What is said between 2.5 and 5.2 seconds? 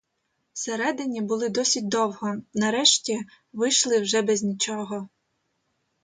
нарешті, вийшли вже без нічого.